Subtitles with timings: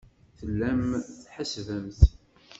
[0.37, 2.01] Tellamt tḥessbemt.